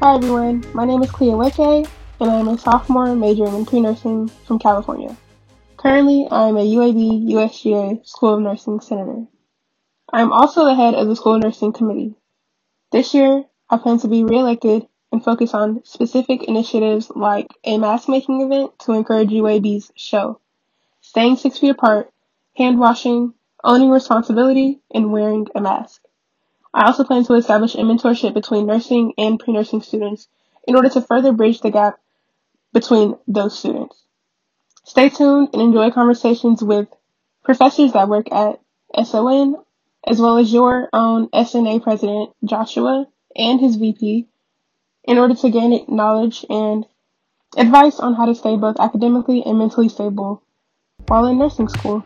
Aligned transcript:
Hi 0.00 0.14
everyone, 0.14 0.64
my 0.74 0.84
name 0.84 1.02
is 1.02 1.10
Clea 1.10 1.34
Weke, 1.34 1.58
and 2.20 2.30
I 2.30 2.36
am 2.36 2.46
a 2.46 2.56
sophomore 2.56 3.16
majoring 3.16 3.52
in 3.52 3.66
pre-nursing 3.66 4.28
from 4.28 4.60
California. 4.60 5.16
Currently, 5.76 6.28
I 6.30 6.46
am 6.46 6.56
a 6.56 6.60
UAB 6.60 7.28
USGA 7.32 8.06
School 8.06 8.34
of 8.34 8.40
Nursing 8.40 8.78
Senator. 8.78 9.26
I 10.12 10.20
am 10.20 10.32
also 10.32 10.64
the 10.64 10.76
head 10.76 10.94
of 10.94 11.08
the 11.08 11.16
School 11.16 11.34
of 11.34 11.42
Nursing 11.42 11.72
Committee. 11.72 12.14
This 12.92 13.12
year, 13.12 13.46
I 13.68 13.78
plan 13.78 13.98
to 13.98 14.06
be 14.06 14.22
re-elected 14.22 14.86
and 15.10 15.24
focus 15.24 15.52
on 15.52 15.82
specific 15.84 16.44
initiatives 16.44 17.10
like 17.10 17.48
a 17.64 17.76
mask 17.76 18.08
making 18.08 18.40
event 18.40 18.78
to 18.84 18.92
encourage 18.92 19.30
UAB's 19.30 19.90
show, 19.96 20.38
staying 21.00 21.38
six 21.38 21.58
feet 21.58 21.70
apart, 21.70 22.12
hand 22.56 22.78
washing, 22.78 23.34
owning 23.64 23.90
responsibility, 23.90 24.78
and 24.94 25.10
wearing 25.10 25.48
a 25.56 25.60
mask. 25.60 26.02
I 26.74 26.86
also 26.86 27.04
plan 27.04 27.24
to 27.24 27.34
establish 27.34 27.74
a 27.74 27.78
mentorship 27.78 28.34
between 28.34 28.66
nursing 28.66 29.14
and 29.16 29.38
pre-nursing 29.38 29.82
students 29.82 30.28
in 30.66 30.76
order 30.76 30.88
to 30.90 31.00
further 31.00 31.32
bridge 31.32 31.60
the 31.60 31.70
gap 31.70 31.98
between 32.72 33.16
those 33.26 33.58
students. 33.58 34.04
Stay 34.84 35.08
tuned 35.08 35.48
and 35.52 35.62
enjoy 35.62 35.90
conversations 35.90 36.62
with 36.62 36.88
professors 37.42 37.92
that 37.92 38.08
work 38.08 38.30
at 38.32 38.60
SON, 39.04 39.56
as 40.06 40.20
well 40.20 40.38
as 40.38 40.52
your 40.52 40.88
own 40.92 41.28
SNA 41.28 41.82
president, 41.82 42.30
Joshua, 42.44 43.06
and 43.34 43.60
his 43.60 43.76
VP, 43.76 44.26
in 45.04 45.18
order 45.18 45.34
to 45.34 45.50
gain 45.50 45.84
knowledge 45.88 46.44
and 46.48 46.86
advice 47.56 47.98
on 47.98 48.14
how 48.14 48.26
to 48.26 48.34
stay 48.34 48.56
both 48.56 48.78
academically 48.78 49.42
and 49.44 49.58
mentally 49.58 49.88
stable 49.88 50.42
while 51.06 51.26
in 51.26 51.38
nursing 51.38 51.68
school. 51.68 52.04